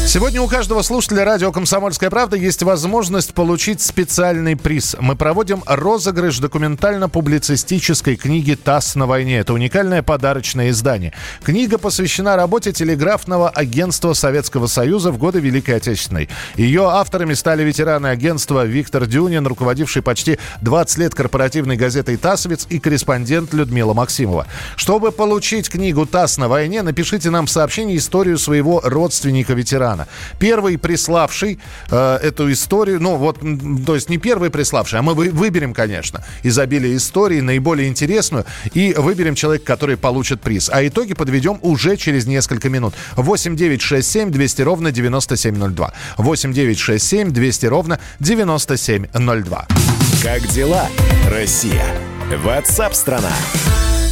[0.06, 4.94] Сегодня у каждого слушателя радио «Комсомольская правда» есть возможность получить специальный приз.
[5.00, 9.38] Мы проводим розыгрыш документально-публицистической книги «ТАСС на войне».
[9.38, 11.14] Это уникальное подарочное издание.
[11.42, 16.28] Книга посвящена работе телеграфного агентства Советского Союза в годы Великой Отечественной.
[16.54, 22.78] Ее авторами стали ветераны агентства Виктор Дюнин, руководивший почти 20 лет корпоративной газетой «Тассовец» и
[22.78, 24.46] корреспондент Людмила Максимова.
[24.76, 29.93] Чтобы получить книгу «ТАСС на войне», напишите нам в сообщении историю своего родственника-ветерана.
[30.38, 31.58] Первый приславший
[31.90, 33.38] э, эту историю, ну вот,
[33.86, 38.44] то есть не первый приславший, а мы вы- выберем, конечно, из обилия историй наиболее интересную
[38.72, 40.70] и выберем человека, который получит приз.
[40.72, 42.94] А итоги подведем уже через несколько минут.
[43.16, 45.92] 8 9 6 7 200 ровно 9702.
[46.18, 49.66] 8 9 6 7 200 ровно 9702.
[50.22, 50.88] Как дела,
[51.30, 51.84] Россия?
[52.42, 53.30] Ватсап-страна!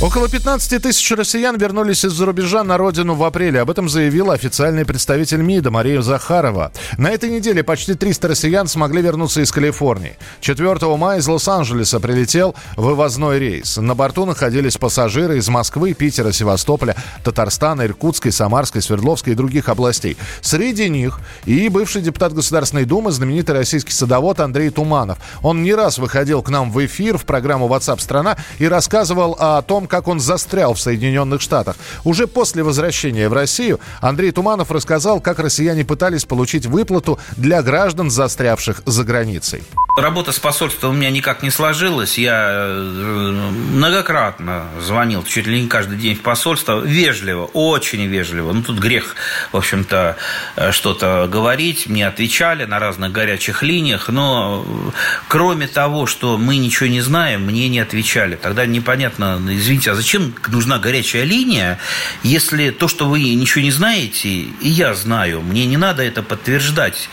[0.02, 3.60] Около 15 тысяч россиян вернулись из-за рубежа на родину в апреле.
[3.60, 6.72] Об этом заявила официальный представитель МИДа Мария Захарова.
[6.98, 10.16] На этой неделе почти 300 россиян смогли вернуться из Калифорнии.
[10.40, 13.76] 4 мая из Лос-Анджелеса прилетел вывозной рейс.
[13.76, 20.16] На борту находились пассажиры из Москвы, Питера, Севастополя, Татарстана, Иркутской, Самарской, Свердловской и других областей.
[20.40, 25.18] Среди них и бывший депутат Государственной Думы, знаменитый российский садовод Андрей Туманов.
[25.42, 29.62] Он не раз выходил к нам в эфир в программу WhatsApp страна и рассказывал о
[29.62, 31.76] том, как он застрял в Соединенных Штатах.
[32.02, 38.10] Уже после возвращения в Россию Андрей Туманов рассказал, как россияне пытались получить выплату для граждан,
[38.10, 39.62] застрявших за границей.
[39.94, 42.16] Работа с посольством у меня никак не сложилась.
[42.16, 46.80] Я э, многократно звонил, чуть ли не каждый день в посольство.
[46.80, 48.52] Вежливо, очень вежливо.
[48.54, 49.14] Ну, тут грех,
[49.52, 50.16] в общем-то,
[50.56, 51.88] э, что-то говорить.
[51.88, 54.08] Мне отвечали на разных горячих линиях.
[54.08, 54.90] Но э,
[55.28, 58.36] кроме того, что мы ничего не знаем, мне не отвечали.
[58.36, 61.78] Тогда непонятно, извините, а зачем нужна горячая линия,
[62.22, 67.08] если то, что вы ничего не знаете, и я знаю, мне не надо это подтверждать.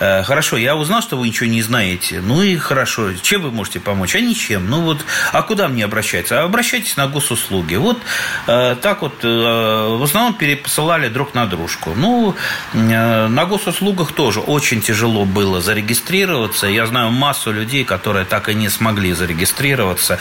[0.00, 2.20] Э, Хорошо, я узнал, что вы ничего не знаете.
[2.20, 3.12] Ну и хорошо.
[3.14, 4.16] Чем вы можете помочь?
[4.16, 4.68] А ничем.
[4.68, 6.40] Ну вот, а куда мне обращаться?
[6.40, 7.76] А обращайтесь на госуслуги.
[7.76, 7.98] Вот
[8.46, 11.94] э, так вот э, в основном перепосылали друг на дружку.
[11.94, 12.34] Ну,
[12.72, 16.66] на госуслугах тоже очень тяжело было зарегистрироваться.
[16.66, 20.18] Я знаю массу людей, которые так и не смогли зарегистрироваться.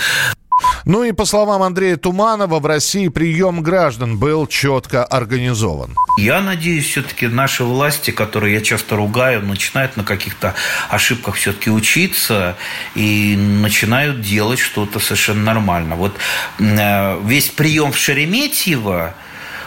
[0.85, 5.95] Ну и по словам Андрея Туманова, в России прием граждан был четко организован.
[6.17, 10.55] Я надеюсь, все-таки наши власти, которые я часто ругаю, начинают на каких-то
[10.89, 12.57] ошибках все-таки учиться
[12.95, 15.95] и начинают делать что-то совершенно нормально.
[15.95, 16.13] Вот
[16.59, 19.15] э, весь прием в Шереметьево,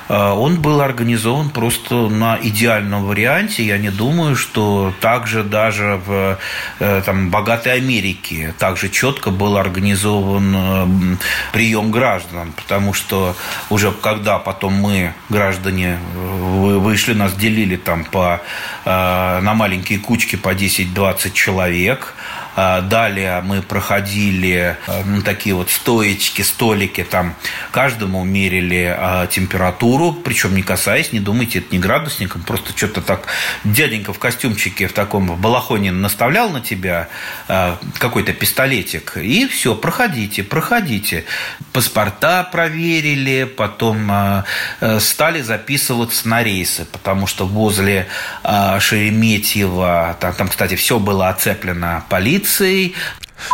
[0.09, 3.65] он был организован просто на идеальном варианте.
[3.65, 6.39] Я не думаю, что также даже в
[6.79, 11.17] э, там, богатой Америке также четко был организован э,
[11.53, 13.35] прием граждан, потому что
[13.71, 18.41] уже когда потом мы, граждане, вы- вышли, нас делили там по,
[18.85, 22.15] э, на маленькие кучки по 10-20 человек,
[22.57, 27.35] Далее мы проходили э, ну, такие вот стоечки, столики, там
[27.71, 33.27] каждому мерили а, температуру, причем не касаясь, не думайте, это не градусником, просто что-то так
[33.65, 37.09] дяденька в костюмчике в таком в балахоне наставлял на тебя
[37.49, 41.27] а, какой-то пистолетик, и все, проходите, проходите.
[41.75, 44.45] Паспорта проверили, потом а,
[44.81, 48.07] э, стали записываться на рейсы, потому что возле
[48.43, 52.95] а, Шереметьево, там, там, кстати, все было оцеплено полицией, see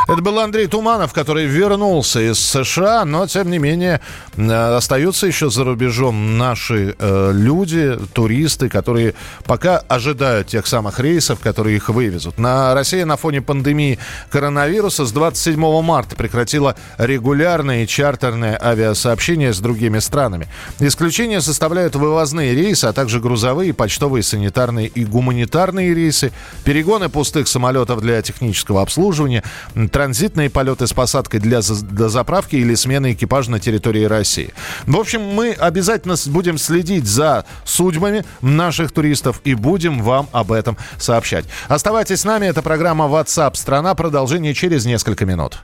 [0.09, 4.01] Это был Андрей Туманов, который вернулся из США, но, тем не менее,
[4.37, 9.15] э, остаются еще за рубежом наши э, люди, туристы, которые
[9.45, 12.39] пока ожидают тех самых рейсов, которые их вывезут.
[12.39, 13.99] На Россия на фоне пандемии
[14.31, 20.49] коронавируса с 27 марта прекратила регулярные чартерные авиасообщения с другими странами.
[20.81, 26.33] Исключение составляют вывозные рейсы, а также грузовые, почтовые, санитарные и гуманитарные рейсы,
[26.65, 29.43] перегоны пустых самолетов для технического обслуживания,
[29.91, 34.53] транзитные полеты с посадкой для за- дозаправки или смены экипажа на территории России.
[34.87, 40.77] В общем, мы обязательно будем следить за судьбами наших туристов и будем вам об этом
[40.99, 41.45] сообщать.
[41.69, 43.95] Оставайтесь с нами, это программа WhatsApp страна.
[43.95, 45.59] Продолжение через несколько минут.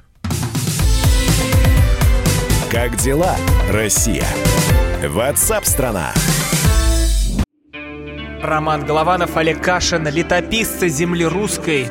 [2.70, 3.36] Как дела,
[3.70, 4.26] Россия?
[5.06, 6.12] Ватсап-страна!
[8.42, 11.90] Роман Голованов, Олег Кашин, летописцы земли русской.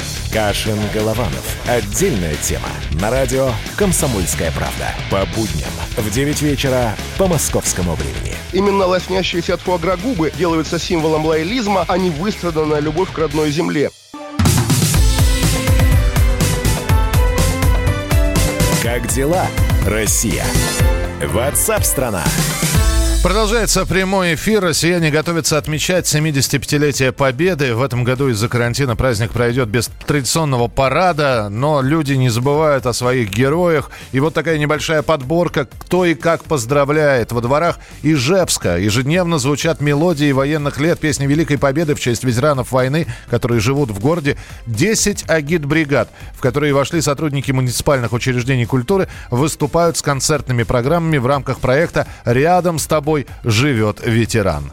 [0.31, 1.43] Кашин-Голованов.
[1.67, 2.69] Отдельная тема.
[3.01, 4.93] На радио «Комсомольская правда».
[5.09, 8.35] По будням в 9 вечера по московскому времени.
[8.53, 13.91] Именно лоснящиеся от фуагра губы делаются символом лоялизма, а не выстраданная любовь к родной земле.
[18.81, 19.45] Как дела,
[19.85, 20.45] Россия?
[21.21, 22.23] Ватсап-страна!
[23.23, 24.63] Продолжается прямой эфир.
[24.63, 27.75] Россияне готовятся отмечать 75-летие Победы.
[27.75, 32.93] В этом году из-за карантина праздник пройдет без традиционного парада, но люди не забывают о
[32.93, 33.91] своих героях.
[34.11, 37.31] И вот такая небольшая подборка, кто и как поздравляет.
[37.31, 43.05] Во дворах Ижевска ежедневно звучат мелодии военных лет, песни Великой Победы в честь ветеранов войны,
[43.29, 44.35] которые живут в городе.
[44.65, 51.59] 10 агит-бригад, в которые вошли сотрудники муниципальных учреждений культуры, выступают с концертными программами в рамках
[51.59, 53.10] проекта «Рядом с тобой
[53.43, 54.71] живет ветеран».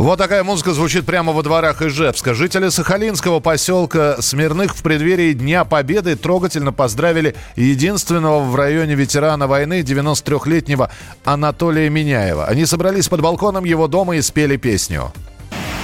[0.00, 2.32] Вот такая музыка звучит прямо во дворах Ижевска.
[2.32, 9.82] Жители Сахалинского поселка Смирных в преддверии Дня Победы трогательно поздравили единственного в районе ветерана войны
[9.82, 10.90] 93-летнего
[11.22, 12.46] Анатолия Миняева.
[12.46, 15.12] Они собрались под балконом его дома и спели песню.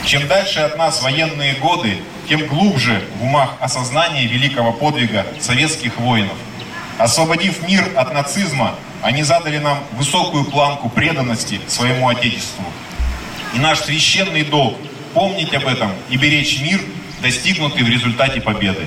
[0.07, 6.39] Чем дальше от нас военные годы, тем глубже в умах осознание великого подвига советских воинов.
[6.97, 12.65] Освободив мир от нацизма, они задали нам высокую планку преданности своему Отечеству.
[13.57, 14.77] И наш священный долг–
[15.15, 16.79] помнить об этом и беречь мир,
[17.23, 18.87] достигнутый в результате победы.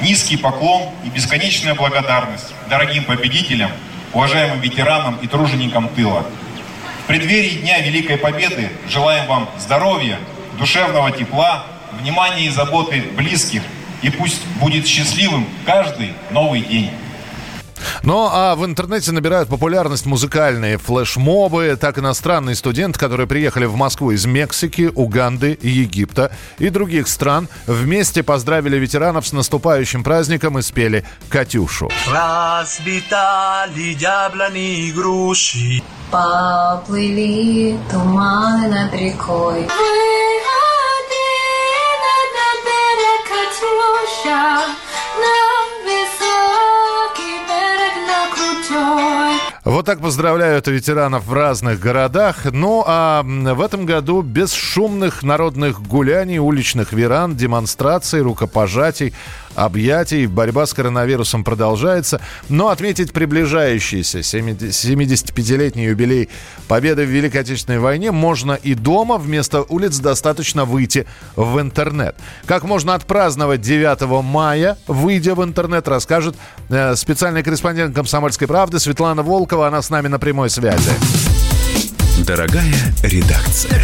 [0.00, 3.70] Низкий поклон и бесконечная благодарность дорогим победителям,
[4.14, 6.24] уважаемым ветеранам и труженикам тыла.
[7.04, 10.18] В преддверии Дня Великой Победы желаем вам здоровья,
[10.58, 11.66] душевного тепла,
[12.00, 13.60] внимания и заботы близких.
[14.00, 16.90] И пусть будет счастливым каждый новый день.
[18.02, 21.76] Ну, а в интернете набирают популярность музыкальные флешмобы.
[21.80, 28.22] Так иностранные студенты, которые приехали в Москву из Мексики, Уганды, Египта и других стран, вместе
[28.22, 31.90] поздравили ветеранов с наступающим праздником и спели «Катюшу».
[32.06, 35.82] Расцветали яблони и груши.
[36.10, 39.62] Поплыли туманы над рекой.
[39.62, 41.30] Выходи
[42.36, 44.42] на берег, Катюша,
[49.64, 52.46] Вот так поздравляют ветеранов в разных городах.
[52.50, 59.12] Ну, а в этом году без шумных народных гуляний, уличных веран, демонстраций, рукопожатий,
[59.64, 60.26] объятий.
[60.26, 62.20] Борьба с коронавирусом продолжается.
[62.48, 66.28] Но отметить приближающийся 70 75-летний юбилей
[66.68, 69.18] Победы в Великой Отечественной войне можно и дома.
[69.18, 71.06] Вместо улиц достаточно выйти
[71.36, 72.16] в интернет.
[72.46, 76.36] Как можно отпраздновать 9 мая, выйдя в интернет, расскажет
[76.68, 79.66] э, специальный корреспондент «Комсомольской правды» Светлана Волкова.
[79.66, 80.90] Она с нами на прямой связи.
[82.26, 83.80] Дорогая редакция.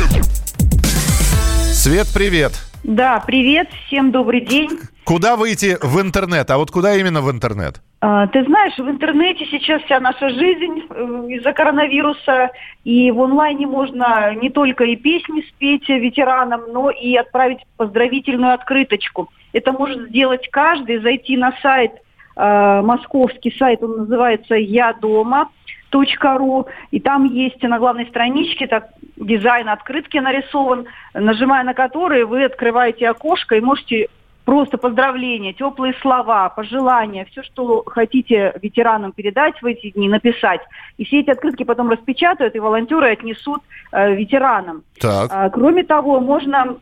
[1.72, 2.52] Свет, привет.
[2.84, 4.78] Да, привет, всем добрый день.
[5.06, 6.50] Куда выйти в интернет?
[6.50, 7.80] А вот куда именно в интернет?
[8.00, 12.50] А, Ты знаешь, в интернете сейчас вся наша жизнь э, из-за коронавируса,
[12.82, 19.30] и в онлайне можно не только и песни спеть ветеранам, но и отправить поздравительную открыточку.
[19.52, 21.92] Это может сделать каждый, зайти на сайт,
[22.34, 25.50] э, московский сайт, он называется «Я дома»,
[25.92, 32.44] ру, и там есть на главной страничке так, дизайн открытки нарисован, нажимая на который вы
[32.44, 34.08] открываете окошко и можете
[34.46, 40.60] просто поздравления, теплые слова, пожелания, все, что хотите ветеранам передать в эти дни, написать.
[40.96, 43.60] И все эти открытки потом распечатают, и волонтеры отнесут
[43.92, 44.84] э, ветеранам.
[45.00, 45.30] Так.
[45.30, 46.76] А, кроме того, можно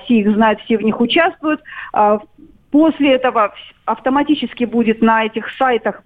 [0.04, 1.60] все их знают, все в них участвуют.
[2.76, 3.54] После этого
[3.86, 6.02] автоматически будет на этих сайтах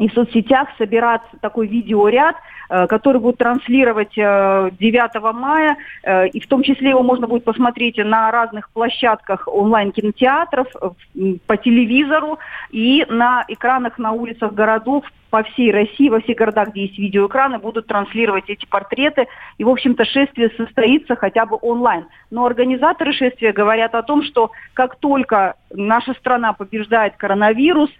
[0.00, 2.34] и в соцсетях собираться такой видеоряд,
[2.70, 7.44] э, который будет транслировать э, 9 мая, э, и в том числе его можно будет
[7.44, 12.38] посмотреть на разных площадках онлайн-кинотеатров, э, по телевизору
[12.70, 17.58] и на экранах на улицах городов по всей России, во всех городах, где есть видеоэкраны,
[17.58, 19.28] будут транслировать эти портреты.
[19.58, 22.06] И, в общем-то, шествие состоится хотя бы онлайн.
[22.30, 27.90] Но организаторы шествия говорят о том, что как только наша страна побеждает коронавирус,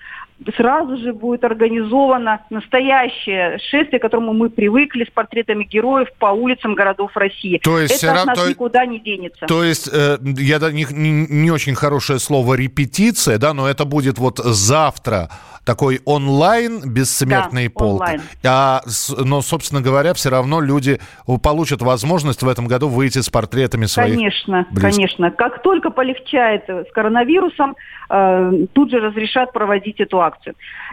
[0.56, 6.74] сразу же будет организовано настоящее шествие, к которому мы привыкли с портретами героев по улицам
[6.74, 7.58] городов России.
[7.62, 9.46] То есть Это от нас то- никуда не денется.
[9.46, 14.18] То есть, э, я не, не- не очень хорошее слово репетиция, да, но это будет
[14.18, 15.28] вот завтра
[15.66, 18.00] такой онлайн бессмертный Да, полк.
[18.00, 18.22] онлайн.
[18.44, 18.80] А,
[19.18, 20.98] но, собственно говоря, все равно люди
[21.42, 24.14] получат возможность в этом году выйти с портретами своих.
[24.14, 24.90] Конечно, близких.
[24.90, 25.30] конечно.
[25.30, 27.76] Как только полегчает с коронавирусом,
[28.08, 30.29] э, тут же разрешат проводить эту акцию.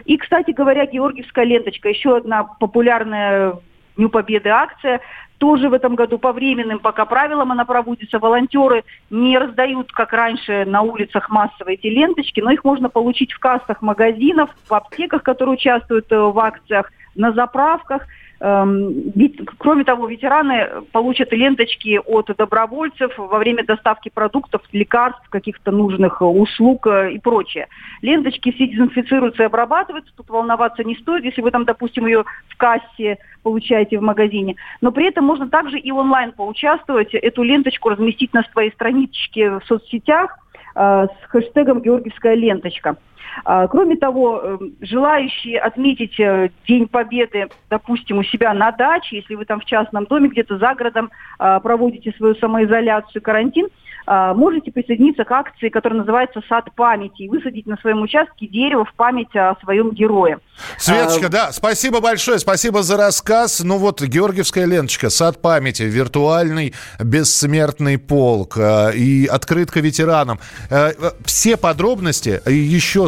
[0.04, 3.56] И, кстати говоря, Георгиевская ленточка, еще одна популярная
[3.96, 5.00] Дню Победы акция,
[5.38, 8.18] тоже в этом году по временным пока правилам она проводится.
[8.18, 13.38] Волонтеры не раздают, как раньше, на улицах массово эти ленточки, но их можно получить в
[13.38, 18.06] кассах магазинов, в аптеках, которые участвуют э, в акциях, на заправках.
[18.40, 19.12] Эм,
[19.58, 26.24] кроме того, ветераны получат ленточки от добровольцев во время доставки продуктов, лекарств, каких-то нужных э,
[26.24, 27.66] услуг э, и прочее.
[28.00, 32.56] Ленточки все дезинфицируются и обрабатываются, тут волноваться не стоит, если вы там, допустим, ее в
[32.56, 34.54] кассе получаете в магазине.
[34.80, 39.64] Но при этом можно также и онлайн поучаствовать, эту ленточку разместить на своей страничке в
[39.66, 40.38] соцсетях
[40.76, 42.96] э, с хэштегом «Георгиевская ленточка».
[43.44, 49.34] А, Кроме того, э, желающие отметить э, День Победы, допустим, у себя на даче, если
[49.34, 53.68] вы там в частном доме, где-то за городом а, проводите свою самоизоляцию, карантин,
[54.10, 58.86] а, можете присоединиться к акции, которая называется «Сад памяти» и высадить на своем участке дерево
[58.86, 60.40] в память о своем герое.
[60.78, 63.62] Светочка, А, да, спасибо большое, спасибо за рассказ.
[63.62, 70.40] Ну вот, Георгиевская ленточка, сад памяти, виртуальный бессмертный полк э, и открытка ветеранам.
[70.70, 70.92] Э,
[71.26, 72.54] Все подробности, и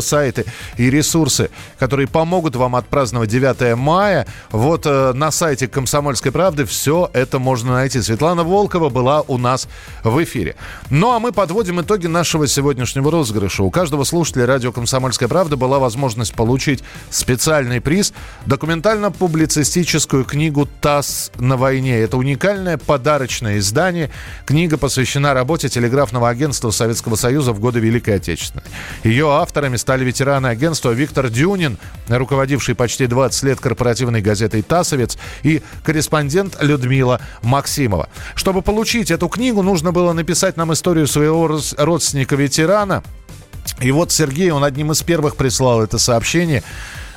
[0.00, 0.44] сайты
[0.76, 7.10] и ресурсы, которые помогут вам отпраздновать 9 мая, вот э, на сайте «Комсомольской правды» все
[7.12, 8.00] это можно найти.
[8.00, 9.68] Светлана Волкова была у нас
[10.02, 10.56] в эфире.
[10.90, 13.62] Ну, а мы подводим итоги нашего сегодняшнего розыгрыша.
[13.62, 18.12] У каждого слушателя радио «Комсомольская правда» была возможность получить специальный приз–
[18.46, 21.98] документально-публицистическую книгу «ТАСС на войне».
[21.98, 24.10] Это уникальное подарочное издание.
[24.46, 28.64] Книга посвящена работе телеграфного агентства Советского Союза в годы Великой Отечественной.
[29.04, 31.78] Ее авторами стали ветераны агентства Виктор Дюнин,
[32.08, 38.08] руководивший почти 20 лет корпоративной газетой «Тасовец», и корреспондент Людмила Максимова.
[38.34, 43.02] Чтобы получить эту книгу, нужно было написать нам историю своего родственника-ветерана.
[43.80, 46.62] И вот Сергей, он одним из первых прислал это сообщение.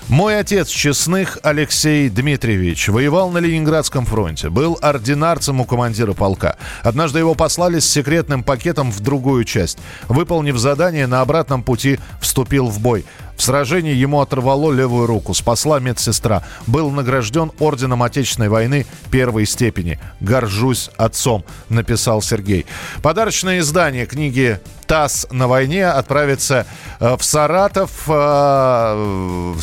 [0.10, 6.58] Мой отец Честных Алексей Дмитриевич воевал на Ленинградском фронте, был ординарцем у командира полка.
[6.84, 9.78] Однажды его послали с секретным пакетом в другую часть.
[10.10, 13.06] Выполнив задание, на обратном пути вступил в бой.
[13.38, 16.43] В сражении ему оторвало левую руку, спасла медсестра.
[16.68, 19.99] Был награжден орденом Отечественной войны первой степени.
[20.20, 22.66] «Горжусь отцом», написал Сергей.
[23.01, 26.68] Подарочное издание книги «ТАСС на войне» отправится
[26.99, 29.54] э, в Саратов э,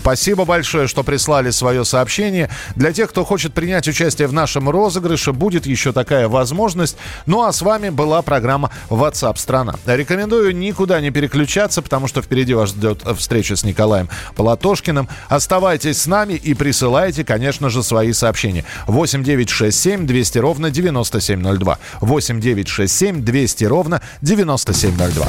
[0.00, 2.50] Спасибо большое, что прислали свое сообщение.
[2.76, 6.96] Для тех, кто хочет принять участие в нашем розыгрыше, будет еще такая возможность.
[7.26, 9.74] Ну а с вами была программа WhatsApp страна.
[9.86, 15.08] Рекомендую никуда не переключаться, потому что впереди вас ждет встреча с Николаем Платошкиным.
[15.28, 18.64] Оставайтесь с нами и присылайте, конечно же, свои сообщения.
[18.86, 21.78] 8 9 6 7 200 ровно 9702.
[22.00, 25.26] 8 9 6 7 200 ровно 9702.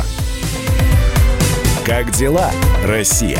[1.86, 2.52] Как дела,
[2.84, 3.39] Россия?